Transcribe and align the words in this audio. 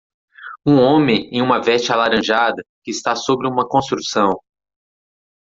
Um 0.65 0.79
homem 0.81 1.29
em 1.31 1.43
uma 1.43 1.61
veste 1.61 1.91
alaranjada 1.93 2.65
que 2.83 2.89
está 2.89 3.15
sobre 3.15 3.47
uma 3.47 3.67
construção. 3.67 4.33